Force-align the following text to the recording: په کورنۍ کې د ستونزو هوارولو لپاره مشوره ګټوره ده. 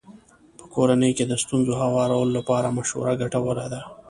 په 0.57 0.65
کورنۍ 0.73 1.11
کې 1.17 1.25
د 1.27 1.33
ستونزو 1.43 1.71
هوارولو 1.81 2.33
لپاره 2.37 2.75
مشوره 2.77 3.13
ګټوره 3.21 3.65
ده. 3.73 3.81